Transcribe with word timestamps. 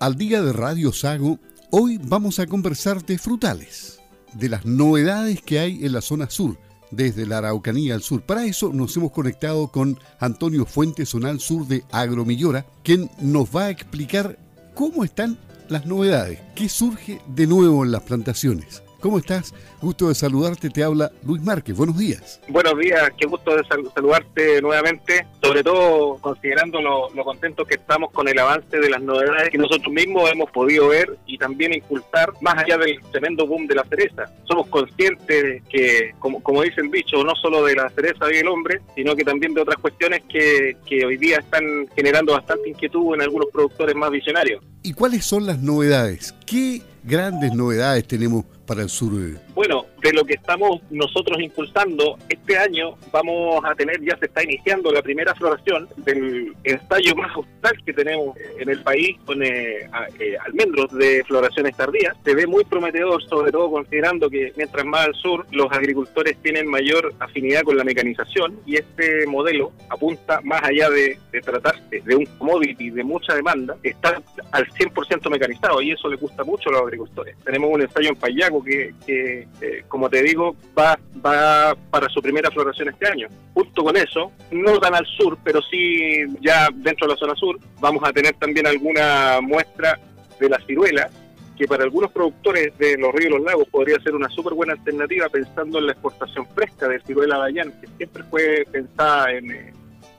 Al 0.00 0.16
Día 0.16 0.42
de 0.42 0.52
Radio 0.52 0.92
Sago, 0.92 1.38
hoy 1.70 2.00
vamos 2.02 2.40
a 2.40 2.46
conversar 2.48 3.06
de 3.06 3.18
frutales, 3.18 4.00
de 4.32 4.48
las 4.48 4.66
novedades 4.66 5.42
que 5.42 5.60
hay 5.60 5.84
en 5.84 5.92
la 5.92 6.00
zona 6.00 6.28
sur, 6.28 6.58
desde 6.90 7.24
la 7.24 7.38
Araucanía 7.38 7.94
al 7.94 8.02
sur. 8.02 8.22
Para 8.22 8.46
eso 8.46 8.72
nos 8.72 8.96
hemos 8.96 9.12
conectado 9.12 9.68
con 9.68 9.96
Antonio 10.18 10.66
Fuentes, 10.66 11.10
zonal 11.10 11.38
sur 11.38 11.68
de 11.68 11.84
Agromillora, 11.92 12.66
quien 12.82 13.08
nos 13.20 13.54
va 13.54 13.66
a 13.66 13.70
explicar 13.70 14.40
cómo 14.74 15.04
están 15.04 15.38
las 15.68 15.86
novedades, 15.86 16.40
qué 16.56 16.68
surge 16.68 17.20
de 17.28 17.46
nuevo 17.46 17.84
en 17.84 17.92
las 17.92 18.02
plantaciones. 18.02 18.83
¿Cómo 19.04 19.18
estás? 19.18 19.52
Gusto 19.82 20.08
de 20.08 20.14
saludarte, 20.14 20.70
te 20.70 20.82
habla 20.82 21.12
Luis 21.26 21.42
Márquez. 21.42 21.76
Buenos 21.76 21.98
días. 21.98 22.40
Buenos 22.48 22.78
días, 22.78 23.02
qué 23.18 23.26
gusto 23.26 23.54
de 23.54 23.62
saludarte 23.64 24.62
nuevamente, 24.62 25.26
sobre 25.42 25.62
todo 25.62 26.16
considerando 26.22 26.80
lo, 26.80 27.10
contentos 27.22 27.68
que 27.68 27.74
estamos 27.74 28.10
con 28.12 28.28
el 28.28 28.38
avance 28.38 28.78
de 28.78 28.88
las 28.88 29.02
novedades 29.02 29.50
que 29.50 29.58
nosotros 29.58 29.92
mismos 29.92 30.30
hemos 30.32 30.50
podido 30.50 30.88
ver 30.88 31.18
y 31.26 31.36
también 31.36 31.74
impulsar 31.74 32.32
más 32.40 32.54
allá 32.56 32.78
del 32.78 32.98
tremendo 33.12 33.46
boom 33.46 33.66
de 33.66 33.74
la 33.74 33.84
cereza. 33.84 34.24
Somos 34.44 34.68
conscientes 34.68 35.62
que, 35.68 36.14
como, 36.18 36.42
como 36.42 36.62
dice 36.62 36.80
el 36.80 36.90
dicho, 36.90 37.22
no 37.22 37.34
solo 37.36 37.62
de 37.62 37.74
la 37.74 37.90
cereza 37.90 38.32
y 38.32 38.36
el 38.38 38.48
hombre, 38.48 38.80
sino 38.94 39.14
que 39.14 39.22
también 39.22 39.52
de 39.52 39.60
otras 39.60 39.76
cuestiones 39.82 40.22
que, 40.30 40.78
que 40.86 41.04
hoy 41.04 41.18
día 41.18 41.40
están 41.40 41.62
generando 41.94 42.32
bastante 42.32 42.70
inquietud 42.70 43.12
en 43.12 43.20
algunos 43.20 43.50
productores 43.52 43.94
más 43.94 44.10
visionarios. 44.10 44.64
¿Y 44.82 44.94
cuáles 44.94 45.26
son 45.26 45.44
las 45.44 45.58
novedades? 45.58 46.34
¿Qué 46.46 46.80
grandes 47.02 47.52
novedades 47.52 48.08
tenemos 48.08 48.46
para 48.64 48.82
el 48.82 48.88
sur? 48.88 49.12
Bueno, 49.54 49.86
de 50.04 50.12
lo 50.12 50.24
que 50.26 50.34
estamos 50.34 50.82
nosotros 50.90 51.40
impulsando, 51.40 52.18
este 52.28 52.58
año 52.58 52.94
vamos 53.10 53.64
a 53.64 53.74
tener, 53.74 54.02
ya 54.02 54.14
se 54.18 54.26
está 54.26 54.44
iniciando 54.44 54.92
la 54.92 55.00
primera 55.00 55.34
floración 55.34 55.88
del 55.96 56.52
ensayo 56.62 57.16
más 57.16 57.34
austral 57.34 57.82
que 57.86 57.94
tenemos 57.94 58.36
en 58.58 58.68
el 58.68 58.82
país 58.82 59.16
con 59.24 59.42
eh, 59.42 59.88
eh, 60.18 60.36
almendros 60.44 60.92
de 60.92 61.24
floraciones 61.24 61.74
tardías. 61.74 62.14
Se 62.22 62.34
ve 62.34 62.46
muy 62.46 62.64
prometedor, 62.64 63.22
sobre 63.24 63.50
todo 63.50 63.70
considerando 63.70 64.28
que 64.28 64.52
mientras 64.58 64.84
más 64.84 65.06
al 65.06 65.14
sur 65.14 65.46
los 65.52 65.72
agricultores 65.72 66.36
tienen 66.42 66.66
mayor 66.68 67.14
afinidad 67.18 67.62
con 67.62 67.78
la 67.78 67.84
mecanización 67.84 68.60
y 68.66 68.76
este 68.76 69.26
modelo 69.26 69.72
apunta 69.88 70.42
más 70.42 70.62
allá 70.64 70.90
de, 70.90 71.18
tratarse 71.42 72.02
de 72.04 72.14
un 72.14 72.26
commodity 72.26 72.90
de 72.90 73.02
mucha 73.02 73.34
demanda, 73.34 73.74
está 73.82 74.22
al 74.52 74.66
100% 74.68 75.30
mecanizado 75.30 75.80
y 75.80 75.92
eso 75.92 76.08
le 76.08 76.16
gusta 76.16 76.44
mucho 76.44 76.68
a 76.68 76.72
los 76.72 76.82
agricultores. 76.82 77.36
Tenemos 77.42 77.70
un 77.72 77.80
ensayo 77.80 78.10
en 78.10 78.16
Payaco 78.16 78.62
que, 78.62 78.94
que 79.06 79.48
eh, 79.62 79.84
como 79.94 80.10
te 80.10 80.24
digo, 80.24 80.56
va, 80.76 80.98
va 81.24 81.76
para 81.88 82.08
su 82.08 82.20
primera 82.20 82.50
floración 82.50 82.88
este 82.88 83.06
año. 83.06 83.28
Justo 83.52 83.84
con 83.84 83.96
eso, 83.96 84.32
no 84.50 84.80
tan 84.80 84.92
al 84.92 85.06
sur, 85.06 85.38
pero 85.44 85.62
sí 85.62 86.24
ya 86.40 86.66
dentro 86.74 87.06
de 87.06 87.14
la 87.14 87.16
zona 87.16 87.36
sur, 87.36 87.60
vamos 87.78 88.02
a 88.04 88.12
tener 88.12 88.34
también 88.34 88.66
alguna 88.66 89.38
muestra 89.40 90.00
de 90.40 90.48
la 90.48 90.58
ciruela, 90.66 91.08
que 91.56 91.68
para 91.68 91.84
algunos 91.84 92.10
productores 92.10 92.76
de 92.76 92.98
los 92.98 93.12
ríos 93.12 93.30
y 93.30 93.34
los 93.34 93.44
lagos 93.44 93.68
podría 93.68 94.00
ser 94.00 94.16
una 94.16 94.28
súper 94.30 94.54
buena 94.54 94.72
alternativa 94.72 95.28
pensando 95.28 95.78
en 95.78 95.86
la 95.86 95.92
exportación 95.92 96.44
fresca 96.48 96.88
de 96.88 96.98
ciruela 97.02 97.38
Dayan, 97.38 97.70
que 97.80 97.86
siempre 97.96 98.24
fue 98.24 98.66
pensada 98.72 99.30
en, 99.30 99.72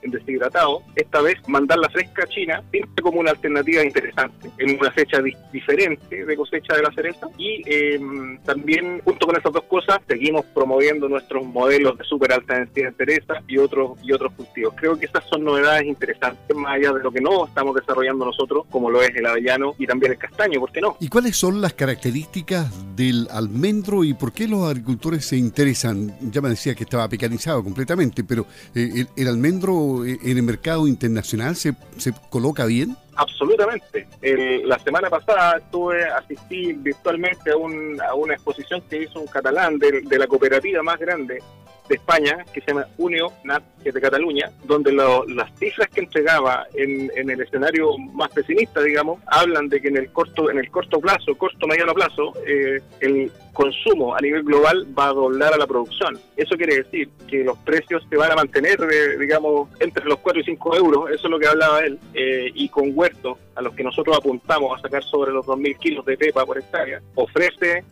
eh, 0.06 0.10
deshidratado, 0.10 0.82
esta 0.96 1.22
vez 1.22 1.36
mandar 1.48 1.80
la 1.80 1.90
fresca 1.90 2.24
a 2.24 2.28
China 2.28 2.64
pinta 2.72 3.02
como 3.02 3.20
una 3.20 3.32
alternativa 3.32 3.84
interesante, 3.84 4.50
en 4.58 4.80
una 4.80 4.92
fecha 4.92 5.22
diferente 5.52 6.26
de 6.26 6.36
cosecha 6.36 6.76
de 6.76 6.82
la 6.82 6.92
cereza 6.92 7.28
y 7.38 7.62
em, 7.66 8.38
también 8.44 9.02
junto 9.04 9.28
con 9.28 9.38
esas 9.38 9.52
dos 9.52 9.64
cosas 9.64 10.00
seguimos 10.08 10.46
promoviendo 10.54 11.08
nuestros 11.08 11.46
modelos 11.46 11.98
de 11.98 12.04
súper 12.04 12.34
alta 12.34 12.56
densidad 12.56 12.92
de 12.92 13.06
cereza 13.06 13.34
y 13.48 13.58
otros 13.58 13.98
y 14.04 14.12
otros 14.12 14.34
cultivos. 14.34 14.74
Creo 14.78 14.98
que 14.98 15.06
esas 15.06 15.24
son 15.30 15.44
novedades 15.44 15.86
interesantes 15.86 16.56
más 16.56 16.76
allá 16.76 16.94
de 16.94 17.04
lo 17.04 17.12
que 17.12 17.22
no 17.22 17.46
estamos 17.46 17.76
desarrollando 17.76 18.26
nosotros, 18.26 18.66
como 18.70 18.90
lo 18.90 19.02
es 19.02 19.16
el 19.16 19.26
avellano 19.26 19.74
y 19.78 19.86
también 19.86 20.14
el 20.14 20.18
castaño, 20.18 20.60
¿por 20.60 20.72
qué 20.72 20.82
no? 20.82 20.98
¿Y 21.00 21.08
cuáles 21.08 21.38
son 21.38 21.62
las 21.62 21.74
características 21.74 22.96
del 22.96 23.28
almendro 23.32 24.04
y 24.04 24.14
por 24.14 24.34
qué 24.34 24.48
los 24.48 24.68
agricultores 24.68 25.26
se 25.26 25.38
interesan? 25.38 26.16
Ya 26.32 26.42
me 26.42 26.50
decía 26.50 26.76
que 26.76 26.84
estaba 26.84 27.08
picanizado 27.08 27.64
completamente, 27.64 28.24
pero 28.24 28.46
eh, 28.74 29.06
el 29.16 29.28
almendro 29.28 29.95
en 30.04 30.38
el 30.38 30.44
mercado 30.44 30.88
internacional 30.88 31.56
se, 31.56 31.74
se 31.98 32.14
coloca 32.30 32.66
bien? 32.66 32.98
Absolutamente. 33.16 34.08
la 34.66 34.78
semana 34.80 35.10
pasada 35.10 35.58
estuve 35.58 36.04
asistí 36.04 36.74
virtualmente 36.74 37.52
a, 37.52 37.58
un, 37.58 38.02
a 38.02 38.14
una 38.14 38.34
exposición 38.34 38.82
que 38.90 39.04
hizo 39.04 39.22
un 39.22 39.28
catalán 39.28 39.80
de, 39.80 40.02
de 40.02 40.20
la 40.20 40.28
cooperativa 40.28 40.84
más 40.84 41.00
grande 41.00 41.40
de 41.88 41.96
España, 41.96 42.44
que 42.52 42.62
se 42.62 42.68
llama 42.68 42.88
Unio 42.98 43.32
Nat, 43.44 43.64
que 43.82 43.90
es 43.90 43.96
de 43.96 44.02
Cataluña, 44.02 44.52
donde 44.64 44.92
las 44.92 45.54
cifras 45.60 45.88
que 45.90 46.02
entregaba 46.02 46.66
en, 46.74 47.12
en, 47.16 47.30
el 47.30 47.42
escenario 47.42 47.98
más 47.98 48.30
pesimista, 48.30 48.82
digamos, 48.82 49.20
hablan 49.28 49.70
de 49.70 49.82
que 49.82 49.90
en 49.90 49.98
el 49.98 50.12
corto, 50.12 50.50
en 50.50 50.58
el 50.58 50.70
corto 50.72 51.00
plazo, 51.00 51.36
corto 51.38 51.68
mediano 51.68 51.94
plazo, 51.94 52.34
eh, 52.48 52.82
el 53.02 53.32
consumo 53.56 54.16
a 54.16 54.20
nivel 54.20 54.44
global 54.44 54.86
va 54.98 55.08
a 55.08 55.14
doblar 55.14 55.54
a 55.54 55.58
la 55.58 55.66
producción. 55.66 56.20
Eso 56.38 56.56
quiere 56.56 56.84
decir 56.84 57.10
que 57.28 57.44
los 57.44 57.58
precios 57.60 58.06
se 58.08 58.16
van 58.16 58.32
a 58.32 58.36
mantener, 58.36 58.78
eh, 58.82 59.18
digamos, 59.18 59.70
entre 59.80 60.06
los 60.06 60.20
4 60.20 60.42
y 60.42 60.44
5 60.44 60.76
euros, 60.78 61.10
eso 61.10 61.26
es 61.26 61.32
lo 61.32 61.40
que 61.40 61.48
hablaba 61.48 61.80
él, 61.80 61.98
eh, 62.14 62.52
y 62.54 62.70
con 62.70 62.92
huertos 62.94 63.40
a 63.56 63.64
los 63.64 63.74
que 63.74 63.84
nosotros 63.84 64.16
apuntamos 64.16 64.78
a 64.78 64.82
sacar 64.82 65.04
sobre 65.04 65.32
los 65.32 65.46
2.000 65.48 65.78
kilos 65.78 66.06
de 66.06 66.18
pepa 66.18 66.46
por 66.46 66.60
hectárea, 66.60 67.02
ofrece 67.16 67.84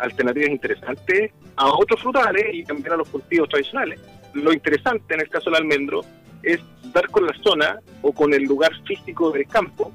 alternativas 0.00 0.50
interesantes 0.50 1.30
a 1.56 1.68
otros 1.68 2.00
frutales 2.00 2.46
y 2.52 2.64
también 2.64 2.94
a 2.94 2.96
los 2.96 3.08
cultivos 3.08 3.48
tradicionales. 3.48 4.00
Lo 4.32 4.52
interesante 4.52 5.14
en 5.14 5.20
el 5.20 5.28
caso 5.28 5.50
del 5.50 5.62
almendro 5.62 6.00
es 6.42 6.60
dar 6.92 7.08
con 7.10 7.26
la 7.26 7.34
zona 7.42 7.78
o 8.02 8.12
con 8.12 8.32
el 8.32 8.42
lugar 8.44 8.72
físico 8.84 9.30
del 9.30 9.46
campo 9.46 9.92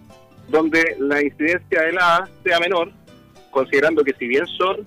donde 0.50 0.96
la 1.00 1.22
incidencia 1.22 1.82
de 1.82 1.90
helada 1.90 2.30
sea 2.44 2.60
menor, 2.60 2.92
considerando 3.54 4.04
que 4.04 4.14
si 4.14 4.28
bien 4.28 4.46
son 4.48 4.86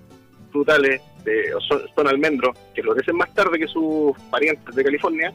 frutales 0.50 1.00
de, 1.25 1.54
o 1.54 1.60
son, 1.60 2.09
almendros 2.09 2.56
que 2.75 2.82
florecen 2.82 3.16
más 3.16 3.32
tarde 3.34 3.59
que 3.59 3.66
sus 3.66 4.16
parientes 4.31 4.75
de 4.75 4.84
California, 4.84 5.32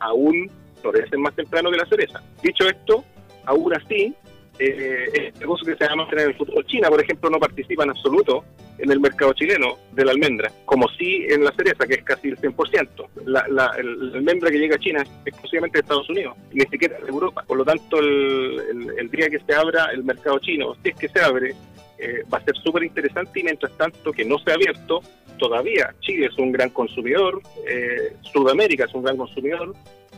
aún 0.00 0.50
florecen 0.80 1.20
más 1.20 1.34
temprano 1.34 1.70
que 1.70 1.76
la 1.76 1.86
cereza. 1.86 2.22
Dicho 2.42 2.66
esto, 2.68 3.04
aún 3.44 3.74
así, 3.74 4.14
eh, 4.58 5.10
este 5.12 5.40
negocio 5.40 5.66
que 5.66 5.76
se 5.76 5.88
llama 5.88 6.06
en 6.12 6.18
el 6.18 6.34
futuro. 6.36 6.62
China, 6.62 6.88
por 6.88 7.00
ejemplo, 7.00 7.30
no 7.30 7.38
participa 7.38 7.84
en 7.84 7.90
absoluto 7.90 8.44
en 8.78 8.90
el 8.90 9.00
mercado 9.00 9.32
chileno 9.32 9.76
de 9.92 10.04
la 10.04 10.12
almendra, 10.12 10.50
como 10.64 10.88
sí 10.88 11.24
en 11.28 11.44
la 11.44 11.52
cereza, 11.52 11.86
que 11.86 11.94
es 11.94 12.02
casi 12.02 12.28
el 12.28 12.36
100%. 12.38 13.08
La, 13.26 13.46
la, 13.48 13.66
almendra 13.66 14.50
que 14.50 14.58
llega 14.58 14.76
a 14.76 14.78
China 14.78 15.02
es 15.02 15.08
exclusivamente 15.26 15.78
de 15.78 15.82
Estados 15.82 16.08
Unidos, 16.10 16.36
ni 16.52 16.64
siquiera 16.66 16.98
de 16.98 17.08
Europa. 17.08 17.44
Por 17.46 17.58
lo 17.58 17.64
tanto, 17.64 17.98
el, 17.98 19.08
día 19.10 19.28
que 19.28 19.40
se 19.40 19.54
abra 19.54 19.90
el 19.92 20.02
mercado 20.04 20.38
chino, 20.38 20.74
si 20.82 20.88
es 20.90 20.96
que 20.96 21.08
se 21.08 21.20
abre, 21.20 21.54
eh, 22.02 22.24
va 22.32 22.38
a 22.38 22.44
ser 22.44 22.56
súper 22.56 22.84
interesante 22.84 23.40
y 23.40 23.44
mientras 23.44 23.72
tanto 23.78 24.12
que 24.12 24.24
no 24.24 24.38
se 24.38 24.50
ha 24.50 24.54
abierto, 24.54 25.00
todavía 25.38 25.94
Chile 26.00 26.26
es 26.26 26.38
un 26.38 26.52
gran 26.52 26.70
consumidor, 26.70 27.40
eh, 27.66 28.16
Sudamérica 28.22 28.84
es 28.84 28.94
un 28.94 29.02
gran 29.02 29.16
consumidor 29.16 29.74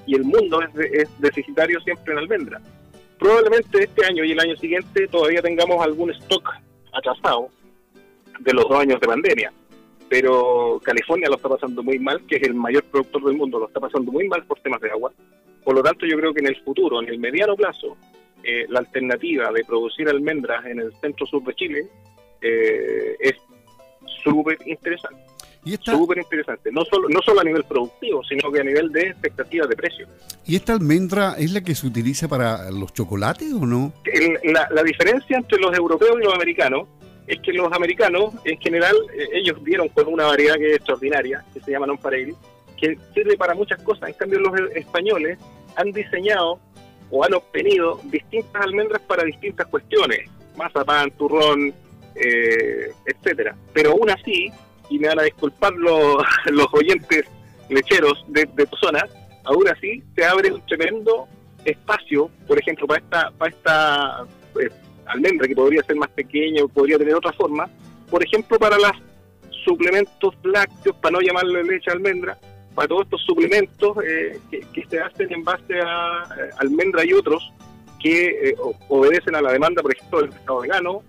y 0.07 0.15
el 0.17 0.25
mundo 0.25 0.63
es, 0.63 0.75
es 0.93 1.21
deficitario 1.21 1.81
siempre 1.81 2.13
en 2.13 2.19
almendra 2.19 2.61
probablemente 3.19 3.85
este 3.85 4.05
año 4.05 4.25
y 4.25 4.33
el 4.33 4.41
año 4.41 4.57
siguiente 4.57 5.09
todavía 5.09 5.41
tengamos 5.41 5.83
algún 5.83 6.11
stock 6.11 6.47
atrasado 6.93 7.49
de 8.41 8.53
los 8.53 8.69
dos 8.69 8.81
años 8.81 9.01
de 9.01 9.07
pandemia. 9.07 9.53
Pero 10.09 10.81
California 10.85 11.29
lo 11.29 11.37
está 11.37 11.49
pasando 11.49 11.83
muy 11.83 11.99
mal, 11.99 12.21
que 12.27 12.37
es 12.37 12.43
el 12.43 12.55
mayor 12.55 12.85
productor 12.85 13.25
del 13.25 13.37
mundo, 13.37 13.59
lo 13.59 13.67
está 13.67 13.81
pasando 13.81 14.13
muy 14.13 14.29
mal 14.29 14.45
por 14.45 14.61
temas 14.61 14.81
de 14.81 14.91
agua. 14.91 15.11
Por 15.65 15.75
lo 15.75 15.83
tanto, 15.83 16.05
yo 16.05 16.19
creo 16.19 16.35
que 16.35 16.41
en 16.41 16.49
el 16.49 16.63
futuro, 16.63 17.01
en 17.01 17.09
el 17.09 17.19
mediano 17.19 17.57
plazo, 17.57 17.97
eh, 18.45 18.67
la 18.69 18.81
alternativa 18.81 19.51
de 19.53 19.65
producir 19.65 20.09
almendras 20.09 20.65
en 20.67 20.81
el 20.81 20.93
centro 21.01 21.27
sur 21.27 21.43
de 21.45 21.55
Chile 21.55 21.87
eh, 22.41 23.17
es 23.21 23.35
súper 24.23 24.59
interesante. 24.67 25.23
Y 25.67 25.79
Súper 25.79 26.19
interesante, 26.19 26.71
no 26.71 26.85
solo, 26.85 27.09
no 27.09 27.23
solo 27.23 27.41
a 27.41 27.45
nivel 27.45 27.65
productivo, 27.65 28.23
sino 28.25 28.53
que 28.53 28.61
a 28.61 28.65
nivel 28.65 28.93
de 28.93 29.09
expectativa 29.09 29.67
de 29.67 29.75
precio. 29.75 30.07
¿Y 30.45 30.57
esta 30.57 30.75
almendra 30.75 31.37
es 31.39 31.53
la 31.53 31.63
que 31.63 31.75
se 31.75 31.87
utiliza 31.87 32.29
para 32.29 32.71
los 32.71 32.93
chocolates 32.93 33.51
o 33.55 33.65
no? 33.65 33.91
la, 34.45 34.69
la, 34.71 34.83
diferencia 34.83 35.39
entre 35.39 35.59
los 35.59 35.75
europeos 35.75 36.19
y 36.21 36.25
los 36.25 36.35
americanos 36.35 36.87
es 37.27 37.41
que 37.41 37.55
los 37.55 37.73
americanos, 37.73 38.35
en 38.45 38.59
general, 38.61 38.95
eh, 39.15 39.27
ellos 39.33 39.63
dieron 39.65 39.89
con 39.89 40.13
una 40.13 40.27
variedad 40.27 40.57
que 40.57 40.69
es 40.69 40.77
extraordinaria, 40.77 41.43
que 41.55 41.61
se 41.61 41.71
llama 41.71 41.87
non 41.87 41.99
que 42.77 42.99
sirve 43.15 43.37
para 43.39 43.55
muchas 43.55 43.81
cosas. 43.83 44.11
En 44.11 44.15
cambio, 44.17 44.41
los 44.41 44.53
españoles 44.75 45.39
han 45.77 45.93
diseñado 45.93 46.61
o 47.11 47.25
han 47.25 47.35
obtenido 47.35 48.01
distintas 48.05 48.63
almendras 48.63 49.03
para 49.03 49.25
distintas 49.25 49.67
cuestiones, 49.67 50.29
mazapán, 50.57 51.11
turrón, 51.13 51.73
eh, 52.15 52.93
etcétera. 53.07 53.57
Pero 53.73 53.93
aún 53.93 54.11
así, 54.11 54.51
y 54.91 54.99
me 54.99 55.09
van 55.09 55.21
a 55.21 55.25
disculpar 55.25 55.73
los, 55.77 56.67
oyentes 56.73 57.27
lecheros 57.69 58.25
de, 58.29 58.47
tu 58.47 58.77
zona, 58.77 59.07
aún 59.45 59.69
así 59.69 60.03
se 60.15 60.25
abre 60.25 60.53
un 60.53 60.65
tremendo 60.67 61.27
espacio, 61.65 62.31
por 62.47 62.59
ejemplo, 62.59 62.87
para 62.87 63.01
esta, 63.01 63.31
para 63.33 63.51
esta 63.51 64.27
eh, 64.61 64.71
almendra 65.07 65.49
que 65.49 65.55
podría 65.55 65.83
ser 65.83 65.97
más 65.97 66.11
pequeña 66.11 66.63
o 66.63 66.69
podría 66.69 66.99
tener 66.99 67.15
otra 67.15 67.33
forma, 67.33 67.69
por 68.11 68.23
ejemplo, 68.23 68.59
para 68.59 68.77
los 68.77 68.93
suplementos 69.65 70.35
lácteos, 70.43 70.97
para 70.97 71.13
no 71.13 71.21
llamarle 71.21 71.65
leche 71.65 71.91
almendra, 71.91 72.39
para 72.75 72.89
todos 72.89 73.03
estos 73.05 73.23
suplementos 73.23 73.97
eh, 74.05 74.39
que, 74.51 74.87
se 74.89 75.01
hacen 75.01 75.33
en 75.33 75.45
base 75.45 75.81
a, 75.81 76.23
almendra 76.59 77.05
y 77.05 77.13
otros, 77.13 77.53
que 78.01 78.55
obedecen 78.89 79.35
a 79.35 79.41
la 79.41 79.53
demanda, 79.53 79.81
por 79.81 79.95
ejemplo, 79.95 80.21
del 80.21 80.31
estado 80.31 80.61
vegano, 80.61 81.03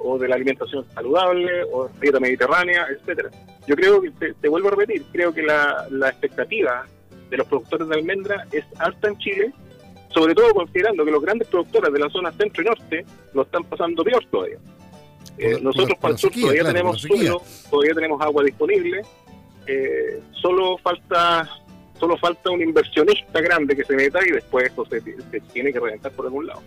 o 0.00 0.18
de 0.18 0.28
la 0.28 0.34
alimentación 0.34 0.84
saludable, 0.94 1.64
o 1.72 1.88
dieta 2.00 2.20
mediterránea, 2.20 2.86
etcétera. 2.90 3.30
Yo 3.66 3.74
creo 3.74 4.02
que, 4.02 4.10
te, 4.40 4.48
vuelvo 4.48 4.68
a 4.68 4.72
repetir, 4.72 5.02
creo 5.10 5.32
que 5.32 5.42
la, 5.42 5.86
la 5.90 6.10
expectativa 6.10 6.86
de 7.30 7.36
los 7.38 7.46
productores 7.46 7.88
de 7.88 7.94
almendra 7.94 8.46
es 8.52 8.64
alta 8.78 9.08
en 9.08 9.18
Chile, 9.18 9.52
sobre 10.12 10.34
todo 10.34 10.52
considerando 10.52 11.04
que 11.04 11.10
los 11.10 11.22
grandes 11.22 11.48
productores 11.48 11.92
de 11.92 11.98
la 11.98 12.10
zona 12.10 12.30
centro 12.32 12.62
y 12.62 12.66
norte 12.66 13.06
lo 13.32 13.42
están 13.42 13.64
pasando 13.64 14.04
peor 14.04 14.24
todavía. 14.30 14.58
Eh, 15.38 15.58
nosotros 15.60 15.98
para 15.98 16.12
el 16.12 16.18
sur 16.18 16.30
todavía 16.30 16.64
tenemos 16.64 17.00
suelo, 17.00 17.42
todavía 17.70 17.94
tenemos 17.94 18.20
agua 18.20 18.44
disponible, 18.44 19.02
eh, 19.66 20.20
solo 20.32 20.78
falta 20.78 21.48
solo 21.98 22.16
falta 22.16 22.50
un 22.50 22.60
inversionista 22.60 23.40
grande 23.40 23.76
que 23.76 23.84
se 23.84 23.94
meta 23.94 24.18
y 24.26 24.32
después 24.32 24.66
esto 24.66 24.84
se, 24.86 25.00
tiene 25.52 25.72
que 25.72 25.78
reventar 25.78 26.10
por 26.10 26.26
algún 26.26 26.48
lado. 26.48 26.60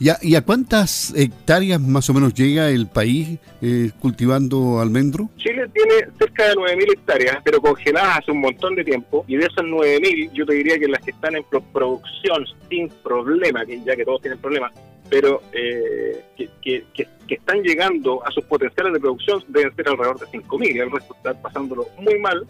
¿Y 0.00 0.34
a, 0.34 0.40
cuántas 0.40 1.12
hectáreas 1.14 1.78
más 1.78 2.08
o 2.08 2.14
menos 2.14 2.32
llega 2.32 2.70
el 2.70 2.88
país 2.88 3.38
eh, 3.60 3.90
cultivando 4.00 4.80
almendro? 4.80 5.28
Chile 5.36 5.68
tiene 5.74 6.10
cerca 6.18 6.48
de 6.48 6.54
9.000 6.54 6.92
hectáreas, 6.94 7.36
pero 7.44 7.60
congeladas 7.60 8.18
hace 8.18 8.32
un 8.32 8.40
montón 8.40 8.74
de 8.74 8.82
tiempo. 8.82 9.26
Y 9.28 9.36
de 9.36 9.44
esas 9.44 9.64
9.000, 9.64 10.32
yo 10.32 10.46
te 10.46 10.54
diría 10.54 10.78
que 10.78 10.88
las 10.88 11.02
que 11.02 11.10
están 11.10 11.36
en 11.36 11.44
producción 11.72 12.46
sin 12.70 12.88
problema, 12.88 13.64
que 13.66 13.78
ya 13.84 13.94
que 13.94 14.04
todos 14.06 14.22
tienen 14.22 14.40
problemas, 14.40 14.72
pero 15.10 15.42
eh, 15.52 16.24
que, 16.62 16.84
están 17.28 17.62
llegando 17.62 18.24
a 18.26 18.30
sus 18.30 18.44
potenciales 18.44 18.92
de 18.92 19.00
producción 19.00 19.44
deben 19.48 19.74
ser 19.76 19.88
alrededor 19.88 20.18
de 20.18 20.26
5.000 20.26 20.74
y 20.74 20.78
el 20.78 20.90
resto 20.90 21.14
está 21.14 21.34
pasándolo 21.34 21.86
muy 21.98 22.18
mal 22.18 22.46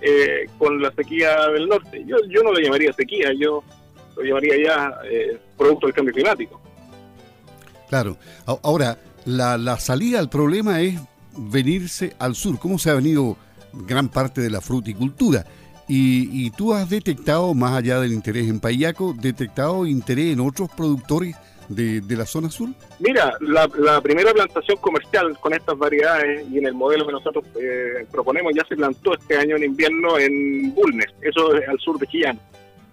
eh, 0.00 0.46
con 0.58 0.80
la 0.80 0.92
sequía 0.92 1.48
del 1.50 1.68
norte. 1.68 2.04
Yo, 2.06 2.16
yo 2.28 2.42
no 2.42 2.52
lo 2.52 2.58
llamaría 2.58 2.92
sequía, 2.92 3.32
yo 3.38 3.62
lo 4.16 4.22
llamaría 4.22 4.54
ya 4.64 4.94
eh, 5.10 5.38
producto 5.56 5.86
del 5.86 5.94
cambio 5.94 6.14
climático. 6.14 6.60
Claro. 7.88 8.16
Ahora, 8.46 8.98
la, 9.24 9.56
la 9.56 9.78
salida 9.78 10.18
al 10.18 10.28
problema 10.28 10.80
es 10.80 11.00
venirse 11.36 12.14
al 12.18 12.34
sur. 12.34 12.58
¿Cómo 12.58 12.78
se 12.78 12.90
ha 12.90 12.94
venido 12.94 13.36
gran 13.72 14.08
parte 14.08 14.40
de 14.40 14.50
la 14.50 14.60
fruticultura? 14.60 15.44
Y, 15.86 16.46
y, 16.46 16.50
tú 16.50 16.72
has 16.72 16.88
detectado, 16.88 17.52
más 17.52 17.72
allá 17.76 18.00
del 18.00 18.12
interés 18.12 18.48
en 18.48 18.58
Payaco, 18.58 19.14
detectado 19.16 19.86
interés 19.86 20.32
en 20.32 20.40
otros 20.40 20.70
productores 20.74 21.36
de, 21.68 22.02
la 22.16 22.26
zona 22.26 22.50
sur? 22.50 22.68
Mira, 22.98 23.34
la, 23.40 24.00
primera 24.00 24.32
plantación 24.32 24.76
comercial 24.78 25.38
con 25.40 25.52
estas 25.54 25.76
variedades 25.76 26.46
y 26.50 26.58
en 26.58 26.66
el 26.66 26.74
modelo 26.74 27.06
que 27.06 27.12
nosotros 27.12 27.44
eh, 27.60 28.06
proponemos 28.10 28.52
ya 28.54 28.64
se 28.68 28.76
plantó 28.76 29.14
este 29.14 29.36
año 29.36 29.56
en 29.56 29.64
invierno 29.64 30.18
en 30.18 30.74
Bulnes, 30.74 31.06
eso 31.22 31.54
es 31.56 31.68
al 31.68 31.78
sur 31.78 31.98
de 31.98 32.06
Chillán. 32.06 32.40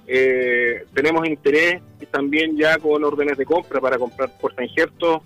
Eh, 0.08 0.84
tenemos 0.94 1.28
interés 1.28 1.82
también 2.12 2.58
ya 2.58 2.78
con 2.78 3.04
órdenes 3.04 3.38
de 3.38 3.46
compra 3.46 3.80
para 3.80 3.98
comprar 3.98 4.30
puerta 4.38 4.64
injertos 4.64 5.22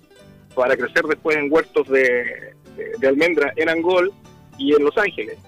para 0.54 0.76
crecer 0.76 1.04
después 1.04 1.36
en 1.36 1.52
huertos 1.52 1.88
de, 1.88 2.54
de 2.98 3.08
almendra 3.08 3.52
en 3.56 3.68
Angol 3.68 4.12
y 4.58 4.74
en 4.74 4.84
Los 4.84 4.96
Ángeles. 4.96 5.38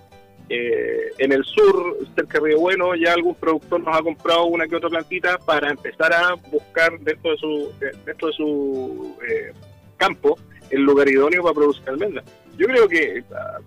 Eh, 0.50 1.12
en 1.19 1.33
el 1.33 1.45
sur, 1.45 1.99
cerca 2.15 2.39
de 2.39 2.47
Río 2.47 2.61
Bueno, 2.61 2.95
ya 2.95 3.12
algún 3.12 3.35
productor 3.35 3.81
nos 3.81 3.95
ha 3.95 4.03
comprado 4.03 4.47
una 4.47 4.67
que 4.67 4.77
otra 4.77 4.89
plantita 4.89 5.37
para 5.37 5.71
empezar 5.71 6.12
a 6.12 6.35
buscar 6.50 6.99
dentro 7.00 7.33
de 7.33 7.37
su, 7.37 7.73
dentro 8.06 8.29
de 8.29 8.35
su 8.35 9.17
eh, 9.29 9.53
campo 9.99 10.39
el 10.71 10.83
lugar 10.83 11.09
idóneo 11.09 11.43
para 11.43 11.55
producir 11.55 11.89
almendras. 11.89 12.25
Yo 12.56 12.67
creo 12.67 12.89
que 12.89 13.23
ah, 13.35 13.59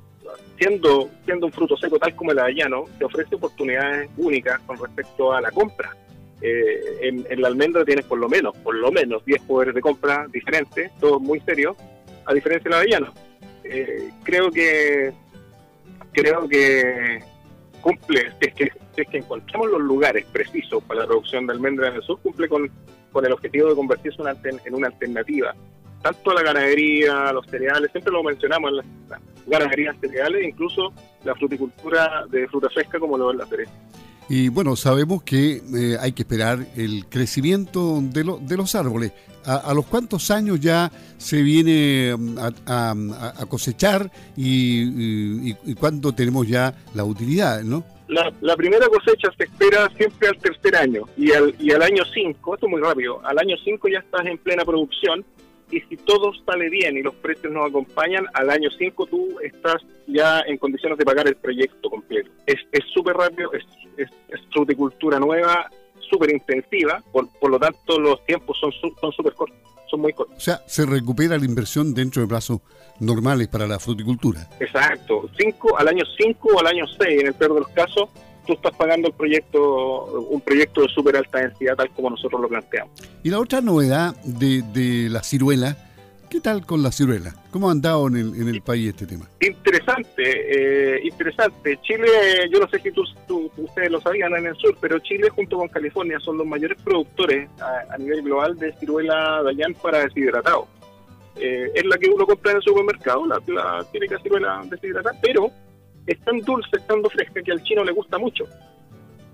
siendo, 0.58 1.10
siendo 1.24 1.46
un 1.46 1.52
fruto 1.52 1.78
seco 1.78 2.00
tal 2.00 2.16
como 2.16 2.32
el 2.32 2.40
avellano, 2.40 2.86
te 2.98 3.06
ofrece 3.06 3.36
oportunidades 3.36 4.10
únicas 4.18 4.60
con 4.62 4.78
respecto 4.78 5.34
a 5.34 5.42
la 5.42 5.52
compra. 5.52 5.96
Eh, 6.42 6.98
en, 7.02 7.42
la 7.42 7.48
almendra 7.48 7.86
tienes 7.86 8.06
por 8.06 8.18
lo 8.18 8.28
menos, 8.28 8.58
por 8.58 8.74
lo 8.74 8.92
menos 8.92 9.24
10 9.26 9.44
poderes 9.44 9.76
de 9.76 9.82
compra 9.82 10.28
diferentes, 10.32 10.92
todos 11.00 11.22
muy 11.22 11.40
serios, 11.42 11.78
a 12.26 12.34
diferencia 12.34 12.70
del 12.70 12.80
avellano. 12.80 13.14
creo 14.24 14.50
que 14.50 15.14
creo 16.12 16.48
que 16.48 17.20
cumple, 17.82 18.32
es 18.40 18.54
que, 18.54 18.72
es 18.96 19.08
que 19.08 19.18
encontramos 19.18 19.72
los 19.72 19.82
lugares 19.82 20.26
precisos 20.32 20.84
para 20.84 21.02
la 21.02 21.08
producción 21.08 21.48
de 21.48 21.54
almendra 21.54 21.88
en 21.88 21.96
el 21.96 22.04
sur, 22.04 22.20
cumple 22.22 22.48
con, 22.48 22.70
con 23.12 23.26
el 23.26 23.32
objetivo 23.32 23.70
de 23.70 23.76
convertirse 23.76 24.22
en 24.66 24.76
una 24.76 24.88
alternativa, 24.88 25.56
tanto 26.02 26.34
la 26.34 26.42
ganadería, 26.42 27.32
los 27.32 27.46
cereales, 27.48 27.92
siempre 27.92 28.12
lo 28.12 28.24
mencionamos 28.24 28.72
en 28.72 28.78
las, 28.78 29.22
ganaderías 29.48 29.96
cereales, 30.00 30.48
incluso 30.48 30.94
la 31.24 31.34
fruticultura 31.36 32.26
de 32.30 32.48
fruta 32.48 32.70
fresca 32.70 33.00
como 33.00 33.18
lo 33.18 33.32
es 33.32 33.38
la 33.38 33.46
cereza. 33.48 33.72
Y 34.34 34.48
bueno, 34.48 34.78
sabemos 34.78 35.24
que 35.24 35.62
eh, 35.76 35.98
hay 36.00 36.14
que 36.14 36.22
esperar 36.22 36.66
el 36.78 37.06
crecimiento 37.08 38.00
de, 38.02 38.24
de 38.40 38.56
los 38.56 38.76
árboles. 38.76 39.12
¿A, 39.44 39.74
los 39.74 39.86
cuántos 39.88 40.32
años 40.32 40.62
ya 40.62 40.90
se 41.18 41.42
viene 41.42 42.16
mm, 42.18 42.38
a, 42.66 43.46
cosechar 43.50 44.10
y, 44.38 45.52
y, 45.52 45.76
cuándo 45.76 46.14
tenemos 46.14 46.48
ya 46.48 46.74
la 46.94 47.04
utilidad, 47.04 47.62
no? 47.64 47.84
La, 48.08 48.56
primera 48.56 48.88
cosecha 48.88 49.30
se 49.36 49.44
espera 49.44 49.92
siempre 49.98 50.30
al 50.30 50.38
tercer 50.38 50.78
año 50.78 51.04
y 51.18 51.34
al, 51.34 51.54
y 51.60 51.74
al 51.74 51.82
año 51.82 52.04
5, 52.14 52.54
esto 52.54 52.68
es 52.68 52.72
muy 52.72 52.80
rápido, 52.80 53.20
al 53.26 53.38
año 53.38 53.58
5 53.62 53.90
ya 53.90 54.00
estás 54.00 54.26
en 54.28 54.38
plena 54.38 54.64
producción 54.64 55.26
y 55.72 55.80
si 55.82 55.98
todo 55.98 56.32
sale 56.46 56.70
bien 56.70 56.98
y 56.98 57.02
los 57.02 57.16
precios 57.16 57.52
nos 57.52 57.70
acompañan, 57.70 58.26
al 58.34 58.50
año 58.50 58.70
5 58.78 59.06
tú 59.08 59.40
estás 59.42 59.82
ya 60.08 60.42
en 60.42 60.58
condiciones 60.58 60.98
de 60.98 61.06
pagar 61.06 61.28
el 61.28 61.36
proyecto 61.36 61.90
completo. 61.90 62.30
Es 62.46 62.60
súper 62.94 63.16
rápido, 63.16 63.52
es, 63.54 63.64
es, 63.98 64.10
fruticultura 64.52 65.20
nueva, 65.20 65.70
súper 66.10 66.34
intensiva, 66.34 67.02
por, 67.12 67.30
por 67.40 67.52
lo 67.52 67.60
tanto 67.60 68.00
los 68.00 68.24
tiempos 68.26 68.58
son 68.60 68.72
son 69.00 69.12
súper 69.14 69.34
cortos, 69.34 69.58
son 69.90 70.02
muy 70.02 70.14
cortos. 70.14 70.38
O 70.38 70.42
sea, 70.42 70.62
se 70.68 70.86
recupera 70.86 71.38
la 71.38 71.46
inversión 71.46 71.94
dentro 71.94 72.22
de 72.22 72.28
plazos 72.28 72.60
normales 73.00 73.48
para 73.48 73.66
la 73.66 73.80
fruticultura. 73.80 74.48
Exacto, 74.60 75.30
cinco, 75.38 75.78
al 75.78 75.88
año 75.88 76.04
5 76.18 76.50
o 76.54 76.60
al 76.60 76.68
año 76.68 76.86
6 76.86 77.22
en 77.22 77.28
el 77.28 77.34
peor 77.34 77.54
de 77.56 77.60
los 77.62 77.70
casos, 77.70 78.10
tú 78.52 78.68
estás 78.68 78.78
pagando 78.78 79.08
el 79.08 79.14
proyecto, 79.14 80.06
un 80.30 80.42
proyecto 80.42 80.82
de 80.82 80.90
súper 80.90 81.16
alta 81.16 81.40
densidad 81.40 81.76
tal 81.76 81.90
como 81.92 82.10
nosotros 82.10 82.42
lo 82.42 82.50
planteamos. 82.50 82.92
Y 83.24 83.30
la 83.30 83.40
otra 83.40 83.62
novedad 83.62 84.16
de, 84.24 84.62
de 84.62 85.10
la 85.10 85.24
ciruela, 85.24 85.78
¿qué 86.30 86.42
tal 86.42 86.66
con 86.66 86.84
la 86.84 86.92
ciruela? 86.92 87.34
¿Cómo 87.52 87.70
ha 87.70 87.72
andado 87.72 88.08
en 88.08 88.18
el, 88.18 88.42
en 88.42 88.48
el 88.50 88.62
país 88.62 88.90
este 88.90 89.06
tema? 89.06 89.26
Interesante, 89.40 90.24
eh, 90.26 91.02
interesante. 91.04 91.80
Chile, 91.82 92.08
yo 92.52 92.60
no 92.60 92.68
sé 92.68 92.80
si 92.80 92.92
tú, 92.92 93.04
ustedes 93.58 93.92
lo 93.92 94.02
sabían 94.02 94.36
en 94.36 94.48
el 94.48 94.56
sur, 94.56 94.76
pero 94.82 95.00
Chile 95.00 95.30
junto 95.30 95.58
con 95.58 95.68
California 95.70 96.20
son 96.20 96.38
los 96.38 96.48
mayores 96.48 96.78
productores 96.84 97.50
a, 97.60 97.98
nivel 97.98 98.24
global 98.24 98.58
de 98.58 98.74
ciruela 98.74 99.42
Dayan 99.44 99.74
para 99.76 100.00
deshidratado. 100.00 100.68
Eh, 101.38 101.72
es 101.74 101.86
la 101.86 101.98
que 101.98 102.10
uno 102.10 102.26
compra 102.26 102.52
en 102.52 102.58
el 102.58 102.64
supermercado, 102.64 103.26
la, 103.26 103.42
la 103.48 103.86
típica 103.92 104.20
ciruela 104.20 104.62
deshidratada, 104.66 105.18
pero 105.22 105.50
es 106.08 106.20
tan 106.22 106.40
dulce, 106.40 106.70
es 106.78 106.88
tan 106.88 107.04
fresca 107.04 107.42
que 107.42 107.52
al 107.52 107.64
chino 107.64 107.84
le 107.84 107.92
gusta 107.92 108.18
mucho. 108.18 108.46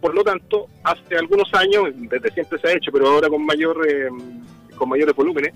Por 0.02 0.14
lo 0.14 0.24
tanto, 0.24 0.68
hace 0.84 1.18
algunos 1.18 1.52
años, 1.54 1.86
desde 1.94 2.32
siempre 2.32 2.60
se 2.60 2.68
ha 2.68 2.74
hecho, 2.74 2.92
pero 2.92 3.08
ahora 3.08 3.30
con 3.30 3.46
mayor 3.46 3.86
eh, 3.90 4.10
con 4.76 4.90
mayores 4.90 5.16
volúmenes, 5.16 5.54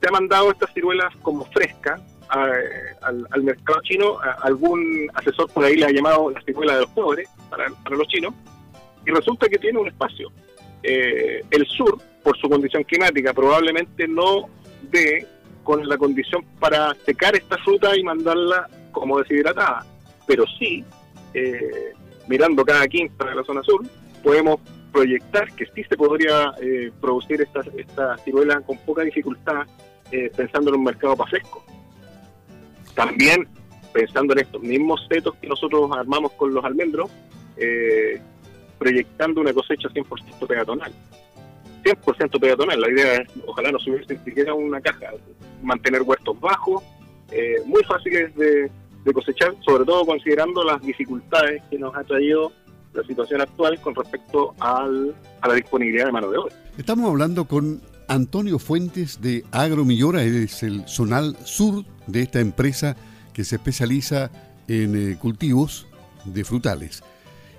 se 0.00 0.08
ha 0.08 0.12
mandado 0.12 0.50
estas 0.50 0.72
ciruelas 0.72 1.14
como 1.22 1.44
fresca 1.46 2.00
al, 2.28 3.42
mercado 3.42 3.80
chino. 3.82 4.18
algún 4.40 5.10
asesor 5.12 5.50
por 5.52 5.64
ahí 5.64 5.76
le 5.76 5.84
ha 5.84 5.90
llamado 5.90 6.30
la 6.30 6.40
ciruela 6.40 6.74
de 6.74 6.80
los 6.80 6.90
pobres 6.90 7.28
para, 7.50 7.68
los 7.90 8.08
chinos, 8.08 8.32
y 9.06 9.10
resulta 9.10 9.48
que 9.48 9.58
tiene 9.58 9.78
un 9.78 9.88
espacio. 9.88 10.32
Eh, 10.82 11.42
el 11.50 11.66
sur, 11.66 11.98
por 12.22 12.36
su 12.38 12.48
condición 12.48 12.82
climática, 12.84 13.34
probablemente 13.34 14.08
no 14.08 14.48
dé 14.90 15.26
con 15.62 15.86
la 15.86 15.98
condición 15.98 16.44
para 16.58 16.94
secar 17.06 17.36
esta 17.36 17.58
fruta 17.58 17.96
y 17.96 18.02
mandarla 18.02 18.68
como 18.90 19.18
deshidratada 19.18 19.86
pero 20.26 20.44
sí, 20.58 20.84
eh, 21.34 21.92
mirando 22.28 22.64
cada 22.64 22.86
quinta 22.86 23.24
de 23.26 23.34
la 23.34 23.44
zona 23.44 23.62
sur, 23.62 23.84
podemos 24.22 24.60
proyectar 24.92 25.50
que 25.54 25.66
sí 25.66 25.84
se 25.84 25.96
podría 25.96 26.52
eh, 26.60 26.92
producir 27.00 27.40
esta, 27.40 27.60
esta 27.76 28.18
ciruela 28.18 28.60
con 28.60 28.76
poca 28.78 29.02
dificultad 29.02 29.66
eh, 30.10 30.30
pensando 30.36 30.70
en 30.70 30.76
un 30.76 30.84
mercado 30.84 31.16
para 31.16 31.30
fresco. 31.30 31.64
También 32.94 33.48
pensando 33.92 34.34
en 34.34 34.40
estos 34.40 34.62
mismos 34.62 35.06
setos 35.08 35.34
que 35.36 35.46
nosotros 35.46 35.90
armamos 35.92 36.32
con 36.32 36.52
los 36.54 36.64
almendros, 36.64 37.10
proyectando 38.78 39.40
una 39.40 39.52
cosecha 39.52 39.88
100% 39.88 40.46
peatonal. 40.46 40.92
100% 41.84 42.40
peatonal, 42.40 42.80
la 42.80 42.90
idea 42.90 43.14
es, 43.16 43.28
ojalá 43.46 43.70
no 43.70 43.78
subiese 43.78 44.14
ni 44.14 44.24
siquiera 44.24 44.54
una 44.54 44.80
caja, 44.80 45.10
mantener 45.62 46.02
huertos 46.02 46.40
bajos, 46.40 46.82
muy 47.66 47.84
fáciles 47.84 48.34
de, 48.34 48.70
de 49.04 49.12
cosechar, 49.12 49.54
sobre 49.64 49.84
todo 49.84 50.04
considerando 50.06 50.64
las 50.64 50.80
dificultades 50.82 51.62
que 51.70 51.78
nos 51.78 51.94
ha 51.96 52.04
traído 52.04 52.52
la 52.92 53.02
situación 53.04 53.40
actual 53.40 53.80
con 53.80 53.94
respecto 53.94 54.54
al, 54.60 55.14
a 55.40 55.48
la 55.48 55.54
disponibilidad 55.54 56.06
de 56.06 56.12
mano 56.12 56.30
de 56.30 56.38
obra. 56.38 56.54
Estamos 56.76 57.10
hablando 57.10 57.46
con 57.46 57.80
Antonio 58.08 58.58
Fuentes 58.58 59.20
de 59.20 59.44
Agromillora, 59.50 60.22
es 60.22 60.62
el 60.62 60.86
zonal 60.86 61.36
sur 61.44 61.84
de 62.06 62.22
esta 62.22 62.40
empresa 62.40 62.96
que 63.32 63.44
se 63.44 63.56
especializa 63.56 64.30
en 64.68 65.12
eh, 65.12 65.18
cultivos 65.18 65.86
de 66.24 66.44
frutales. 66.44 67.02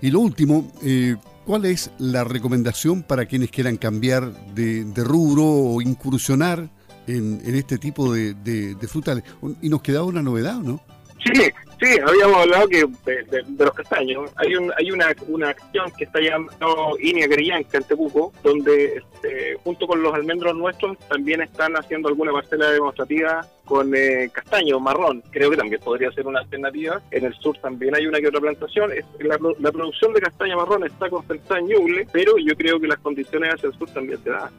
Y 0.02 0.12
lo 0.12 0.20
último, 0.20 0.72
eh, 0.84 1.16
¿Cuál 1.46 1.66
es 1.66 1.92
la 1.98 2.24
recomendación 2.24 3.04
para 3.04 3.26
quienes 3.26 3.52
quieran 3.52 3.76
cambiar 3.76 4.32
de, 4.56 4.86
rubro 4.96 5.44
o 5.44 5.82
incursionar 5.82 6.70
en, 7.06 7.42
este 7.44 7.78
tipo 7.78 8.14
de, 8.14 8.34
de, 8.34 8.88
frutales? 8.88 9.26
Y 9.62 9.68
nos 9.68 9.82
quedaba 9.82 10.06
una 10.06 10.22
novedad, 10.22 10.60
¿no? 10.60 10.80
Sí, 11.24 11.42
sí, 11.80 12.00
habíamos 12.06 12.38
hablado 12.38 12.68
que 12.68 12.86
de, 13.06 13.44
los 13.58 13.74
castaños. 13.74 14.32
Hay 14.36 14.56
un, 14.56 14.72
hay 14.78 14.92
una, 14.92 15.16
una 15.28 15.50
acción 15.50 15.92
que 15.98 16.04
está 16.04 16.20
llamando 16.20 16.98
Inia 17.00 17.28
Grillanca 17.28 17.78
en 17.78 17.84
Tepuco, 17.84 18.34
donde 18.44 18.98
este, 18.98 19.56
junto 19.64 19.88
con 19.88 20.02
los 20.02 20.14
almendros 20.14 20.56
nuestros 20.56 20.98
también 21.08 21.42
están 21.42 21.76
haciendo 21.76 22.10
alguna 22.10 22.34
parcela 22.34 22.70
demostrativa 22.72 23.46
con 23.66 23.96
eh, 23.96 24.30
castaño 24.34 24.80
marrón. 24.80 25.24
Creo 25.32 25.50
que 25.50 25.58
también 25.58 25.82
podría 25.82 26.12
ser 26.12 26.28
una 26.28 26.40
alternativa. 26.40 27.02
En 27.12 27.26
el 27.26 27.34
sur 27.36 27.58
también 27.60 27.96
hay 27.96 28.06
una 28.06 28.20
que 28.20 28.28
otra 28.28 28.42
plantación. 28.42 28.92
la, 29.20 29.72
producción 29.72 30.14
de 30.14 30.22
castaño 30.22 30.58
marrón 30.58 30.86
está 30.86 31.10
concentrada 31.10 31.60
en 31.60 31.68
Ñuble, 31.68 32.08
pero 32.12 32.38
yo 32.38 32.56
creo 32.56 32.80
que 32.80 32.88
las 32.88 33.00
condiciones 33.00 33.54
hacia 33.54 33.70
el 33.70 33.78
sur 33.78 33.90
también 33.92 34.22
se 34.24 34.30
dan 34.30 34.52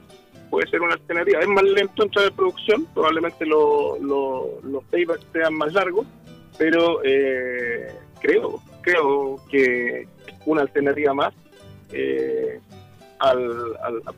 puede 0.54 0.70
ser 0.70 0.82
una 0.82 0.94
alternativa. 0.94 1.40
Es 1.40 1.48
más 1.48 1.64
lento 1.64 2.04
en 2.04 2.10
producción, 2.34 2.86
probablemente 2.94 3.44
los 3.44 4.84
paybacks 4.88 5.26
sean 5.32 5.54
más 5.54 5.72
largos, 5.72 6.06
pero 6.58 7.00
eh, 7.04 7.92
creo, 8.20 8.60
creo 8.80 9.40
que 9.50 10.06
una 10.46 10.62
alternativa 10.62 11.14
más 11.14 11.34
eh, 11.92 12.60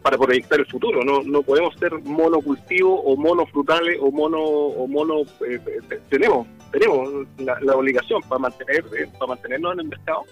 para 0.02 0.18
proyectar 0.18 0.58
el 0.58 0.66
futuro. 0.66 1.04
No, 1.04 1.22
no 1.22 1.42
podemos 1.42 1.74
ser 1.76 1.92
monocultivo 2.02 3.00
o 3.02 3.16
monofrutales 3.16 3.98
o 4.00 4.10
mono 4.10 4.40
o 4.40 4.86
mono 4.88 5.22
eh, 5.46 5.60
tenemos 6.08 6.46
tenemos 6.72 7.26
la, 7.38 7.76
obligación 7.76 8.20
para 8.22 8.40
mantener 8.40 8.84
para 9.18 9.28
mantenernos 9.28 9.74
en 9.74 9.80
el 9.80 9.88
mercado 9.88 10.24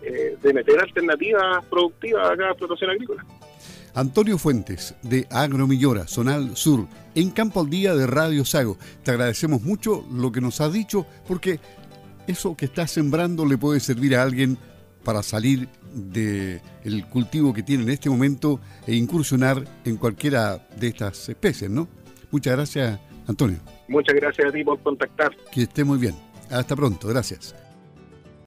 de 0.00 0.54
meter 0.54 0.80
alternativas 0.80 1.64
productivas 1.66 2.30
a 2.30 2.36
cada 2.36 2.50
explotación 2.50 2.90
agrícola. 2.90 3.24
Antonio 3.94 4.38
Fuentes, 4.38 4.94
de 5.02 5.26
Agromillora, 5.30 6.06
Zonal 6.06 6.56
Sur, 6.56 6.86
en 7.14 7.30
Campo 7.30 7.60
al 7.60 7.70
Día 7.70 7.94
de 7.94 8.06
Radio 8.06 8.44
Sago. 8.44 8.78
Te 9.02 9.10
agradecemos 9.10 9.62
mucho 9.62 10.06
lo 10.12 10.30
que 10.32 10.40
nos 10.40 10.60
has 10.60 10.72
dicho, 10.72 11.06
porque 11.26 11.60
eso 12.26 12.56
que 12.56 12.66
estás 12.66 12.90
sembrando 12.90 13.44
le 13.46 13.58
puede 13.58 13.80
servir 13.80 14.16
a 14.16 14.22
alguien 14.22 14.58
para 15.04 15.22
salir 15.22 15.68
del 15.94 17.06
cultivo 17.10 17.52
que 17.52 17.62
tiene 17.62 17.82
en 17.82 17.90
este 17.90 18.10
momento 18.10 18.60
e 18.86 18.94
incursionar 18.94 19.64
en 19.84 19.96
cualquiera 19.96 20.66
de 20.76 20.88
estas 20.88 21.28
especies, 21.28 21.70
¿no? 21.70 21.88
Muchas 22.30 22.54
gracias, 22.54 23.00
Antonio. 23.26 23.58
Muchas 23.88 24.14
gracias 24.14 24.48
a 24.48 24.52
ti 24.52 24.62
por 24.62 24.80
contactar. 24.80 25.36
Que 25.50 25.62
esté 25.62 25.82
muy 25.84 25.98
bien. 25.98 26.14
Hasta 26.50 26.76
pronto, 26.76 27.08
gracias. 27.08 27.54